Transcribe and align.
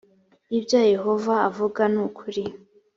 ibyo 0.57 0.79
yehova 0.93 1.33
avuga 1.49 1.81
nukuri. 1.93 2.43